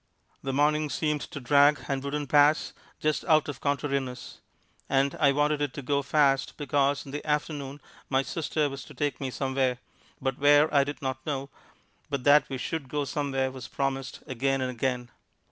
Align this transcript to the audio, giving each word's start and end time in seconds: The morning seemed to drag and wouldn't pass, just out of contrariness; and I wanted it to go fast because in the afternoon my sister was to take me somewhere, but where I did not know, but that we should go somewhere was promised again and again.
The 0.41 0.51
morning 0.51 0.89
seemed 0.89 1.21
to 1.29 1.39
drag 1.39 1.85
and 1.87 2.03
wouldn't 2.03 2.29
pass, 2.29 2.73
just 2.99 3.23
out 3.25 3.47
of 3.47 3.61
contrariness; 3.61 4.39
and 4.89 5.13
I 5.19 5.31
wanted 5.31 5.61
it 5.61 5.75
to 5.75 5.83
go 5.83 6.01
fast 6.01 6.57
because 6.57 7.05
in 7.05 7.11
the 7.11 7.23
afternoon 7.23 7.79
my 8.09 8.23
sister 8.23 8.67
was 8.67 8.83
to 8.85 8.95
take 8.95 9.21
me 9.21 9.29
somewhere, 9.29 9.77
but 10.19 10.39
where 10.39 10.73
I 10.73 10.83
did 10.83 11.03
not 11.03 11.23
know, 11.23 11.51
but 12.09 12.23
that 12.23 12.49
we 12.49 12.57
should 12.57 12.89
go 12.89 13.05
somewhere 13.05 13.51
was 13.51 13.67
promised 13.67 14.23
again 14.25 14.59
and 14.59 14.71
again. 14.71 15.11